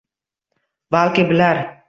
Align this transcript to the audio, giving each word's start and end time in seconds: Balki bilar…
Balki 0.91 1.29
bilar… 1.29 1.77